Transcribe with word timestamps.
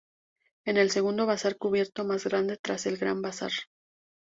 Es 0.65 0.75
el 0.77 0.89
segundo 0.89 1.27
bazar 1.27 1.57
cubierto 1.59 2.03
más 2.03 2.23
grande 2.25 2.57
tras 2.57 2.87
el 2.87 2.97
Gran 2.97 3.21
Bazar. 3.21 3.51